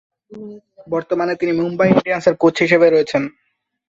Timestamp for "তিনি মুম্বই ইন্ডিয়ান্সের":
1.35-2.35